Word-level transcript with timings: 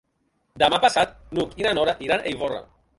Demà 0.63 0.79
passat 0.87 1.13
n'Hug 1.37 1.55
i 1.63 1.69
na 1.69 1.77
Nora 1.81 1.97
iran 2.09 2.23
a 2.29 2.37
Ivorra. 2.37 2.69